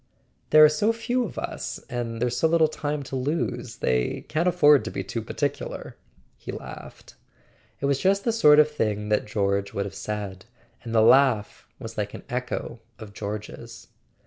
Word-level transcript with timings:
"There 0.49 0.65
are 0.65 0.67
so 0.67 0.91
few 0.91 1.23
of 1.25 1.37
us, 1.37 1.79
and 1.87 2.19
there's 2.19 2.35
so 2.35 2.47
little 2.47 2.67
time 2.67 3.03
to 3.03 3.15
lose; 3.15 3.75
they 3.75 4.21
can't 4.21 4.47
afford 4.47 4.83
to 4.85 4.89
be 4.89 5.03
too 5.03 5.21
particular," 5.21 5.95
he 6.37 6.51
laughed. 6.51 7.13
It 7.81 7.85
was 7.85 7.99
just 7.99 8.23
the 8.23 8.31
sort 8.33 8.57
of 8.57 8.67
thing 8.71 9.09
that 9.09 9.27
George 9.27 9.75
would 9.75 9.85
have 9.85 9.93
said, 9.93 10.45
and 10.83 10.95
the 10.95 11.01
laugh 11.01 11.67
was 11.77 11.99
like 11.99 12.15
an 12.15 12.23
echo 12.31 12.79
of 12.97 13.13
George's. 13.13 13.89